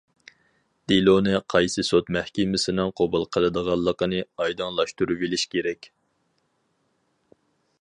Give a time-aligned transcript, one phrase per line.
[0.91, 5.91] دېلونى قايسى سوت مەھكىمىسىنىڭ قوبۇل قىلىدىغانلىقىنى ئايدىڭلاشتۇرۇۋېلىش كېرەك.